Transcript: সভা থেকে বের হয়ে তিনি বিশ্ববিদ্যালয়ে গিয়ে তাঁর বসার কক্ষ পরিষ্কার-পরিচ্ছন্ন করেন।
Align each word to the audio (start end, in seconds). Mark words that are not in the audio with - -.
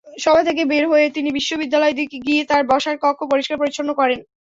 সভা 0.17 0.41
থেকে 0.43 0.63
বের 0.65 0.85
হয়ে 0.91 1.05
তিনি 1.15 1.29
বিশ্ববিদ্যালয়ে 1.37 1.93
গিয়ে 2.25 2.41
তাঁর 2.49 2.63
বসার 2.71 2.95
কক্ষ 3.03 3.19
পরিষ্কার-পরিচ্ছন্ন 3.31 3.89
করেন। 3.99 4.19